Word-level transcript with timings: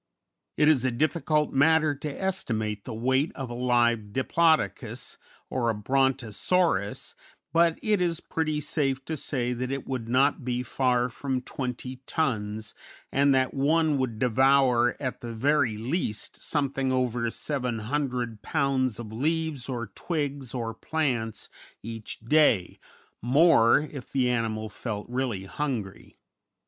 It 0.57 0.67
is 0.67 0.83
a 0.83 0.89
difficult 0.89 1.53
matter 1.53 1.93
to 1.93 2.09
estimate 2.19 2.85
the 2.85 2.93
weight 2.95 3.31
of 3.35 3.51
a 3.51 3.53
live 3.53 4.11
Diplodocus 4.13 5.17
or 5.47 5.69
a 5.69 5.75
Brontosaurus, 5.75 7.13
but 7.53 7.77
it 7.83 8.01
is 8.01 8.19
pretty 8.19 8.61
safe 8.61 9.05
to 9.05 9.15
say 9.15 9.53
that 9.53 9.71
it 9.71 9.85
would 9.85 10.09
not 10.09 10.43
be 10.43 10.63
far 10.63 11.07
from 11.07 11.43
20 11.43 11.97
tons, 12.07 12.73
and 13.11 13.35
that 13.35 13.53
one 13.53 13.99
would 13.99 14.17
devour 14.17 14.97
at 14.99 15.21
the 15.21 15.33
very 15.33 15.77
least 15.77 16.41
something 16.41 16.91
over 16.91 17.29
700 17.29 18.41
pounds 18.41 18.97
of 18.97 19.13
leaves 19.13 19.69
or 19.69 19.91
twigs 19.93 20.51
or 20.55 20.73
plants 20.73 21.47
each 21.83 22.19
day 22.21 22.79
more, 23.21 23.77
if 23.77 24.11
the 24.11 24.31
animal 24.31 24.67
felt 24.67 25.05
really 25.09 25.45
hungry. 25.45 26.17